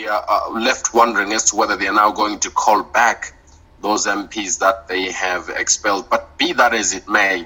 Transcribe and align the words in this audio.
we 0.00 0.08
are 0.08 0.24
uh, 0.28 0.50
left 0.50 0.94
wondering 0.94 1.30
as 1.34 1.44
to 1.50 1.56
whether 1.56 1.76
they 1.76 1.86
are 1.86 1.94
now 1.94 2.10
going 2.10 2.38
to 2.38 2.50
call 2.50 2.82
back 2.82 3.34
those 3.82 4.06
MPs 4.06 4.58
that 4.60 4.88
they 4.88 5.12
have 5.12 5.50
expelled. 5.50 6.08
But 6.08 6.38
be 6.38 6.54
that 6.54 6.72
as 6.72 6.94
it 6.94 7.06
may, 7.06 7.44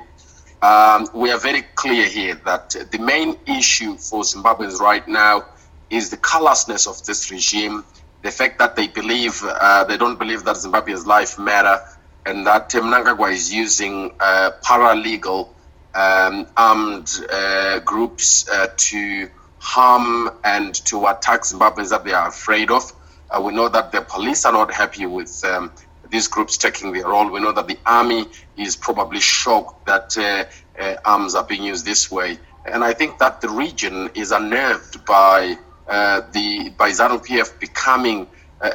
um, 0.62 1.08
we 1.12 1.32
are 1.32 1.38
very 1.38 1.62
clear 1.74 2.06
here 2.06 2.36
that 2.44 2.76
the 2.92 2.98
main 2.98 3.36
issue 3.46 3.96
for 3.96 4.22
Zimbabweans 4.22 4.78
right 4.78 5.06
now 5.08 5.46
is 5.90 6.10
the 6.10 6.16
callousness 6.16 6.86
of 6.86 7.04
this 7.04 7.32
regime, 7.32 7.84
the 8.22 8.30
fact 8.30 8.60
that 8.60 8.76
they 8.76 8.86
believe, 8.86 9.42
uh, 9.42 9.82
they 9.84 9.96
don't 9.96 10.18
believe 10.18 10.44
that 10.44 10.56
Zimbabwe's 10.56 11.06
life 11.06 11.38
matter, 11.40 11.80
and 12.24 12.46
that 12.46 12.70
Mnangagwa 12.70 13.32
is 13.32 13.52
using 13.52 14.12
uh, 14.20 14.52
paralegal 14.62 15.48
um, 15.94 16.46
armed 16.56 17.10
uh, 17.32 17.80
groups 17.80 18.48
uh, 18.48 18.68
to 18.76 19.28
harm 19.64 20.30
and 20.44 20.74
to 20.74 21.06
attack 21.06 21.40
Zimbabweans 21.40 21.88
that 21.88 22.04
they 22.04 22.12
are 22.12 22.28
afraid 22.28 22.70
of. 22.70 22.92
Uh, 23.30 23.40
we 23.40 23.52
know 23.54 23.68
that 23.68 23.92
the 23.92 24.02
police 24.02 24.44
are 24.44 24.52
not 24.52 24.72
happy 24.72 25.06
with 25.06 25.42
um, 25.44 25.72
these 26.10 26.28
groups 26.28 26.58
taking 26.58 26.92
their 26.92 27.08
role. 27.08 27.30
We 27.30 27.40
know 27.40 27.52
that 27.52 27.66
the 27.66 27.78
army 27.86 28.26
is 28.58 28.76
probably 28.76 29.20
shocked 29.20 29.86
that 29.86 30.18
uh, 30.18 30.44
uh, 30.78 30.96
arms 31.06 31.34
are 31.34 31.44
being 31.44 31.62
used 31.62 31.86
this 31.86 32.10
way. 32.10 32.38
And 32.66 32.84
I 32.84 32.92
think 32.92 33.18
that 33.18 33.40
the 33.40 33.48
region 33.48 34.10
is 34.14 34.32
unnerved 34.32 35.04
by 35.06 35.56
uh, 35.88 36.20
the 36.32 36.70
by 36.76 36.90
ZANU 36.90 37.24
PF 37.26 37.58
becoming 37.58 38.26
a, 38.60 38.70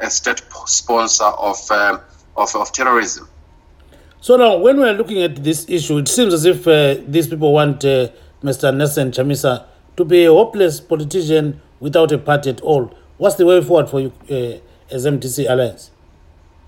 a, 0.00 0.10
state 0.10 0.42
sponsor 0.66 1.24
of, 1.24 1.70
um, 1.70 2.00
of, 2.36 2.54
of 2.56 2.72
terrorism. 2.72 3.28
So 4.20 4.36
now, 4.36 4.56
when 4.56 4.78
we're 4.78 4.94
looking 4.94 5.22
at 5.22 5.42
this 5.42 5.68
issue, 5.68 5.98
it 5.98 6.08
seems 6.08 6.32
as 6.32 6.46
if 6.46 6.66
uh, 6.66 6.96
these 7.06 7.28
people 7.28 7.52
want 7.52 7.84
uh, 7.84 8.08
Mr. 8.42 8.74
Nelson 8.74 9.10
Chamisa 9.10 9.66
to 9.96 10.04
be 10.04 10.24
a 10.24 10.30
hopeless 10.30 10.80
politician 10.80 11.60
without 11.80 12.12
a 12.12 12.18
party 12.18 12.50
at 12.50 12.60
all. 12.60 12.92
What's 13.18 13.36
the 13.36 13.46
way 13.46 13.62
forward 13.62 13.88
for 13.88 14.00
you 14.00 14.12
uh, 14.30 14.94
as 14.94 15.06
MDC 15.06 15.48
Alliance? 15.48 15.90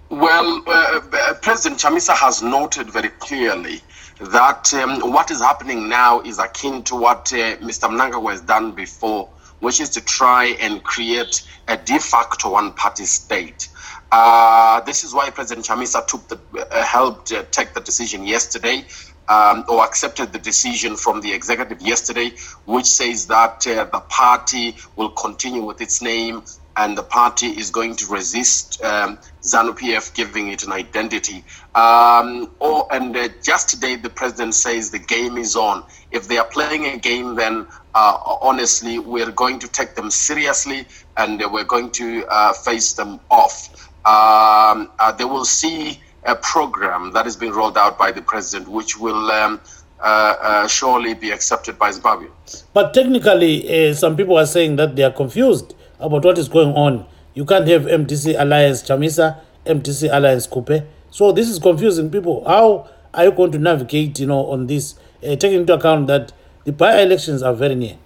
Well, 0.09 0.63
uh, 0.67 1.01
uh, 1.13 1.35
President 1.43 1.81
Chamisa 1.81 2.15
has 2.15 2.43
noted 2.43 2.89
very 2.91 3.09
clearly 3.09 3.81
that 4.21 4.73
um, 4.75 5.13
what 5.13 5.31
is 5.31 5.41
happening 5.41 5.89
now 5.89 6.21
is 6.21 6.39
akin 6.39 6.85
to 6.85 6.95
what 6.95 7.33
uh, 7.33 7.57
Mr. 7.57 7.89
Mnangagwa 7.91 8.31
has 8.31 8.41
done 8.41 8.71
before, 8.73 9.29
which 9.61 9.81
is 9.81 9.91
to 9.91 10.01
try 10.01 10.57
and 10.61 10.83
create 10.85 11.43
a 11.67 11.77
de 11.77 11.99
facto 11.99 12.53
one-party 12.53 13.05
state. 13.05 13.69
Uh, 14.13 14.81
this 14.83 15.03
is 15.03 15.13
why 15.13 15.29
President 15.31 15.67
Chamisa 15.67 16.07
took 16.07 16.27
the, 16.29 16.39
uh, 16.71 16.85
helped 16.85 17.33
uh, 17.33 17.43
take 17.51 17.75
the 17.75 17.81
decision 17.81 18.25
yesterday 18.27 18.85
um, 19.29 19.65
or 19.69 19.85
accepted 19.85 20.33
the 20.33 20.39
decision 20.39 20.97
from 20.97 21.21
the 21.21 21.33
executive 21.33 21.81
yesterday, 21.81 22.33
which 22.65 22.87
says 22.87 23.27
that 23.27 23.67
uh, 23.67 23.85
the 23.85 24.01
party 24.09 24.77
will 24.97 25.11
continue 25.11 25.63
with 25.63 25.81
its 25.81 26.01
name 26.03 26.43
and 26.77 26.97
the 26.97 27.03
party 27.03 27.47
is 27.47 27.71
going 27.71 27.97
to 27.97 28.07
resist 28.07 28.83
um, 28.83 29.19
ZANU 29.43 29.73
PF 29.79 30.15
giving 30.15 30.49
it 30.49 30.63
an 30.63 30.73
identity. 30.73 31.43
Um, 31.75 32.51
or, 32.61 32.87
and 32.93 33.17
uh, 33.17 33.29
just 33.43 33.71
today, 33.71 33.97
the 33.97 34.11
president 34.11 34.55
says 34.55 34.91
the 34.91 34.99
game 34.99 35.39
is 35.39 35.57
on. 35.57 35.85
If 36.11 36.29
they 36.29 36.37
are 36.37 36.45
playing 36.45 36.85
a 36.85 36.99
game, 36.99 37.35
then 37.35 37.67
uh, 37.95 38.19
honestly, 38.43 38.99
we're 38.99 39.31
going 39.31 39.59
to 39.61 39.69
take 39.69 39.95
them 39.95 40.11
seriously 40.11 40.87
and 41.17 41.43
we're 41.51 41.65
going 41.65 41.91
to 41.93 42.27
uh, 42.27 42.53
face 42.53 42.93
them 42.93 43.21
off. 43.31 43.91
Um, 44.05 44.91
uh, 44.99 45.13
they 45.13 45.25
will 45.25 45.47
see 45.47 46.01
a 46.27 46.35
program 46.37 47.13
that 47.13 47.27
is 47.27 47.37
being 47.37 47.53
rolled 47.53 47.79
out 47.79 47.99
by 47.99 48.11
the 48.11 48.23
president, 48.23 48.69
which 48.69 48.99
will 48.99 49.31
um, 49.31 49.61
uh, 50.01 50.37
uh, 50.41 50.67
surely 50.69 51.15
be 51.15 51.31
accepted 51.31 51.79
by 51.79 51.91
Zimbabwe. 51.91 52.29
But 52.75 52.93
technically, 52.93 53.89
uh, 53.91 53.95
some 53.95 54.17
people 54.17 54.37
are 54.39 54.47
saying 54.47 54.77
that 54.77 54.97
they 54.97 55.03
are 55.03 55.13
confused 55.13 55.75
about 56.01 56.25
what 56.25 56.39
is 56.39 56.49
going 56.49 56.75
on. 56.75 57.07
You 57.35 57.45
can't 57.45 57.67
have 57.69 57.83
MDC 57.83 58.39
Alliance 58.41 58.83
Chamisa, 58.83 59.41
MDC 59.65 60.09
Alliance 60.13 60.47
Khupe. 60.47 60.87
So 61.11 61.33
this 61.33 61.49
is 61.49 61.59
confusing 61.59 62.11
people. 62.11 62.45
How 62.47 62.89
are 63.15 63.25
you 63.25 63.33
going 63.33 63.53
to 63.53 63.59
navigate, 63.59 64.19
you 64.21 64.27
know, 64.27 64.47
on 64.51 64.67
this, 64.67 64.95
uh, 65.23 65.37
taking 65.37 65.61
into 65.61 65.75
account 65.75 66.07
that 66.09 66.33
the 66.65 66.73
by-elections 66.73 67.43
are 67.43 67.55
very 67.55 67.75
near? 67.75 67.97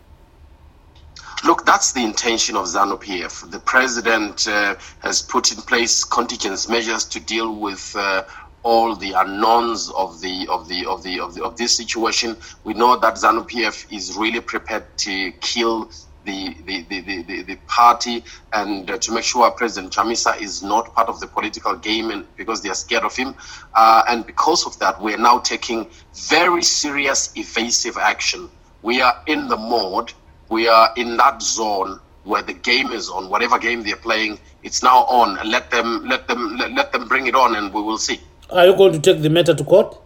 Look, 1.42 1.64
that's 1.64 1.92
the 1.92 2.04
intention 2.04 2.54
of 2.54 2.66
ZANU 2.66 2.98
PF. 3.00 3.50
The 3.50 3.60
president 3.60 4.46
uh, 4.46 4.74
has 4.98 5.22
put 5.22 5.52
in 5.52 5.62
place 5.62 6.04
contingent 6.04 6.68
measures 6.68 7.04
to 7.06 7.20
deal 7.20 7.54
with 7.56 7.96
uh, 7.96 8.24
all 8.62 8.94
the 8.94 9.12
unknowns 9.12 9.90
of 9.90 10.20
the 10.20 10.46
of 10.48 10.68
the 10.68 10.84
of 10.84 11.02
the 11.02 11.18
of 11.18 11.34
the 11.34 11.42
of 11.42 11.56
this 11.56 11.74
situation. 11.74 12.36
We 12.64 12.74
know 12.74 12.98
that 12.98 13.14
ZANU 13.14 13.48
PF 13.48 13.90
is 13.90 14.16
really 14.16 14.40
prepared 14.40 14.84
to 14.98 15.32
kill 15.40 15.90
the 16.26 16.54
the, 16.66 16.82
the, 16.82 17.22
the, 17.22 17.42
the 17.42 17.56
party 17.66 18.22
and 18.52 18.90
uh, 18.90 18.98
to 18.98 19.12
make 19.12 19.24
sure 19.24 19.50
President 19.50 19.94
Chamisa 19.94 20.38
is 20.38 20.62
not 20.62 20.94
part 20.94 21.08
of 21.08 21.20
the 21.20 21.26
political 21.26 21.74
game 21.74 22.10
and 22.10 22.26
because 22.36 22.60
they 22.60 22.68
are 22.68 22.74
scared 22.74 23.04
of 23.04 23.16
him. 23.16 23.34
Uh, 23.74 24.02
and 24.08 24.26
because 24.26 24.66
of 24.66 24.78
that, 24.78 25.00
we 25.00 25.14
are 25.14 25.18
now 25.18 25.38
taking 25.38 25.88
very 26.28 26.62
serious 26.62 27.32
evasive 27.34 27.96
action. 27.96 28.50
We 28.82 29.00
are 29.00 29.22
in 29.26 29.48
the 29.48 29.56
mode 29.56 30.12
we 30.50 30.68
are 30.68 30.92
in 30.96 31.16
that 31.16 31.40
zone 31.40 31.98
where 32.24 32.42
the 32.42 32.52
game 32.52 32.92
is 32.92 33.08
on. 33.08 33.30
Whatever 33.30 33.58
game 33.58 33.82
they're 33.82 33.96
playing, 33.96 34.38
it's 34.62 34.82
now 34.82 35.04
on. 35.04 35.38
Let 35.48 35.70
them 35.70 36.04
let 36.06 36.28
them 36.28 36.56
let, 36.58 36.72
let 36.72 36.92
them 36.92 37.08
bring 37.08 37.26
it 37.26 37.34
on, 37.34 37.56
and 37.56 37.72
we 37.72 37.80
will 37.80 37.98
see. 37.98 38.20
Are 38.50 38.66
you 38.66 38.76
going 38.76 38.92
to 38.92 39.00
take 39.00 39.22
the 39.22 39.30
matter 39.30 39.54
to 39.54 39.64
court? 39.64 39.96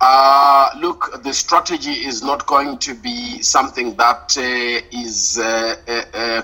Uh, 0.00 0.70
look, 0.78 1.22
the 1.22 1.32
strategy 1.34 1.92
is 1.92 2.22
not 2.22 2.46
going 2.46 2.78
to 2.78 2.94
be 2.94 3.42
something 3.42 3.94
that 3.96 4.34
uh, 4.38 4.98
is, 4.98 5.38
uh, 5.38 5.76
uh, 5.86 6.02
uh, 6.14 6.42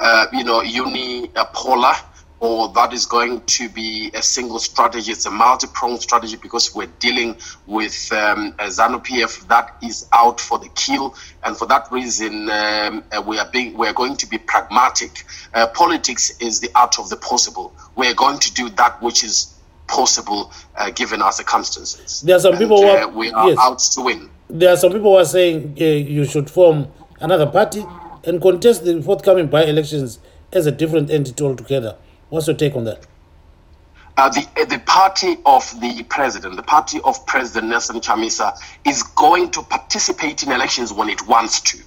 uh 0.00 0.26
you 0.32 0.42
know, 0.42 0.60
unipolar 0.60 1.94
or 2.40 2.68
that 2.72 2.92
is 2.94 3.04
going 3.04 3.42
to 3.42 3.68
be 3.68 4.10
a 4.14 4.22
single 4.22 4.58
strategy. 4.58 5.12
It's 5.12 5.26
a 5.26 5.30
multi-pronged 5.30 6.00
strategy 6.00 6.36
because 6.36 6.74
we're 6.74 6.88
dealing 6.98 7.36
with 7.66 8.10
um, 8.12 8.54
a 8.58 8.66
ZANU 8.66 9.04
PF 9.04 9.46
that 9.48 9.76
is 9.82 10.08
out 10.12 10.40
for 10.40 10.58
the 10.58 10.68
kill, 10.74 11.14
and 11.44 11.56
for 11.56 11.66
that 11.66 11.86
reason, 11.92 12.48
um, 12.50 13.04
uh, 13.12 13.22
we 13.24 13.38
are 13.38 13.48
being 13.50 13.76
we 13.76 13.86
are 13.86 13.92
going 13.92 14.16
to 14.16 14.26
be 14.26 14.38
pragmatic. 14.38 15.24
Uh, 15.52 15.66
politics 15.68 16.32
is 16.40 16.60
the 16.60 16.70
art 16.74 16.98
of 16.98 17.10
the 17.10 17.16
possible. 17.16 17.74
We 17.94 18.08
are 18.08 18.14
going 18.14 18.38
to 18.38 18.52
do 18.54 18.70
that 18.70 19.00
which 19.02 19.22
is 19.22 19.54
possible 19.86 20.52
uh, 20.76 20.90
given 20.90 21.20
our 21.20 21.32
circumstances. 21.32 22.22
There 22.22 22.36
are 22.36 22.40
some 22.40 22.52
and, 22.52 22.60
people 22.60 22.80
who 22.80 22.88
are, 22.88 23.02
uh, 23.02 23.08
we 23.08 23.30
are 23.32 23.50
yes. 23.50 23.58
out 23.60 23.78
to 23.80 24.00
win. 24.02 24.30
There 24.48 24.72
are 24.72 24.76
some 24.76 24.92
people 24.92 25.12
who 25.12 25.18
are 25.18 25.24
saying 25.24 25.76
uh, 25.80 25.84
you 25.84 26.24
should 26.24 26.48
form 26.48 26.88
another 27.20 27.46
party 27.46 27.84
and 28.24 28.40
contest 28.40 28.84
the 28.84 29.02
forthcoming 29.02 29.48
by-elections 29.48 30.18
as 30.52 30.66
a 30.66 30.72
different 30.72 31.10
entity 31.10 31.44
altogether. 31.44 31.96
What's 32.30 32.46
your 32.46 32.56
take 32.56 32.76
on 32.76 32.84
that? 32.84 33.06
Uh, 34.16 34.28
the, 34.28 34.46
uh, 34.60 34.64
the 34.64 34.78
party 34.80 35.36
of 35.46 35.80
the 35.80 36.02
president, 36.04 36.56
the 36.56 36.62
party 36.62 37.00
of 37.04 37.26
President 37.26 37.70
Nelson 37.70 38.00
Chamisa, 38.00 38.56
is 38.84 39.02
going 39.02 39.50
to 39.50 39.62
participate 39.62 40.42
in 40.42 40.52
elections 40.52 40.92
when 40.92 41.08
it 41.08 41.26
wants 41.26 41.60
to. 41.60 41.78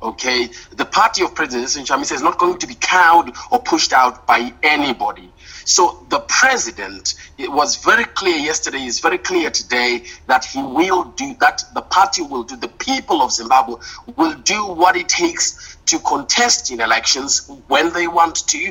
Okay, 0.00 0.48
the 0.76 0.84
party 0.84 1.24
of 1.24 1.34
President 1.34 1.68
Chamisa 1.68 2.12
is 2.12 2.22
not 2.22 2.38
going 2.38 2.58
to 2.58 2.68
be 2.68 2.74
cowed 2.74 3.34
or 3.50 3.58
pushed 3.60 3.92
out 3.92 4.28
by 4.28 4.52
anybody. 4.62 5.28
So 5.64 6.06
the 6.08 6.20
president, 6.20 7.14
it 7.36 7.50
was 7.50 7.76
very 7.76 8.04
clear 8.04 8.36
yesterday, 8.36 8.84
is 8.84 9.00
very 9.00 9.18
clear 9.18 9.50
today 9.50 10.04
that 10.28 10.44
he 10.44 10.62
will 10.62 11.04
do 11.04 11.34
that. 11.40 11.64
The 11.74 11.82
party 11.82 12.22
will 12.22 12.44
do. 12.44 12.56
The 12.56 12.68
people 12.68 13.22
of 13.22 13.32
Zimbabwe 13.32 13.74
will 14.16 14.34
do 14.34 14.66
what 14.66 14.96
it 14.96 15.08
takes 15.08 15.76
to 15.86 15.98
contest 15.98 16.70
in 16.70 16.80
elections 16.80 17.50
when 17.66 17.92
they 17.92 18.06
want 18.06 18.46
to, 18.48 18.68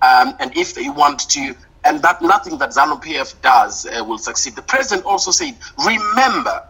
um, 0.00 0.34
and 0.40 0.56
if 0.56 0.74
they 0.74 0.88
want 0.88 1.28
to, 1.30 1.54
and 1.84 2.00
that 2.02 2.22
nothing 2.22 2.56
that 2.58 2.70
ZANU 2.70 3.02
PF 3.02 3.40
does 3.42 3.86
uh, 3.86 4.02
will 4.04 4.18
succeed. 4.18 4.56
The 4.56 4.62
president 4.62 5.06
also 5.06 5.30
said, 5.30 5.56
remember, 5.84 6.64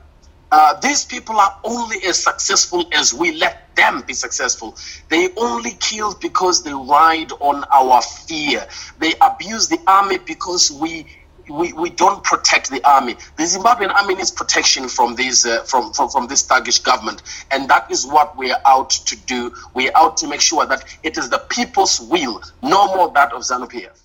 uh, 0.52 0.78
these 0.80 1.04
people 1.04 1.36
are 1.36 1.58
only 1.64 1.98
as 2.04 2.22
successful 2.22 2.88
as 2.92 3.14
we 3.14 3.32
let 3.32 3.74
them 3.76 4.02
be 4.06 4.12
successful. 4.12 4.76
They 5.08 5.32
only 5.36 5.72
kill 5.72 6.14
because 6.14 6.62
they 6.62 6.72
ride 6.72 7.32
on 7.40 7.64
our 7.72 8.02
fear. 8.02 8.66
They 8.98 9.14
abuse 9.20 9.68
the 9.68 9.78
army 9.86 10.18
because 10.18 10.70
we 10.70 11.06
we, 11.48 11.72
we 11.72 11.90
don't 11.90 12.22
protect 12.22 12.70
the 12.70 12.80
army. 12.88 13.16
The 13.36 13.42
Zimbabwean 13.42 13.92
army 13.92 14.14
needs 14.14 14.30
protection 14.30 14.88
from 14.88 15.16
these 15.16 15.44
uh, 15.44 15.64
from, 15.64 15.92
from 15.92 16.08
from 16.08 16.28
this 16.28 16.46
thuggish 16.46 16.82
government, 16.82 17.22
and 17.50 17.68
that 17.68 17.90
is 17.90 18.06
what 18.06 18.36
we 18.36 18.52
are 18.52 18.60
out 18.66 18.90
to 18.90 19.16
do. 19.16 19.52
We 19.74 19.88
are 19.90 19.96
out 19.96 20.16
to 20.18 20.28
make 20.28 20.40
sure 20.40 20.64
that 20.66 20.84
it 21.02 21.18
is 21.18 21.28
the 21.28 21.38
people's 21.38 22.00
will, 22.00 22.42
no 22.62 22.94
more 22.94 23.10
that 23.12 23.32
of 23.32 23.42
ZANU 23.42 23.68
PF. 23.68 24.00